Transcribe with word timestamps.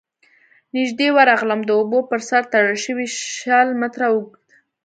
،نږدې 0.75 1.07
ورغلم، 1.17 1.59
د 1.65 1.69
اوبو 1.79 1.99
پر 2.09 2.19
سر 2.29 2.41
تړل 2.51 2.77
شوی 2.85 3.07
شل 3.35 3.69
متره 3.81 4.07
اوږد، 4.11 4.39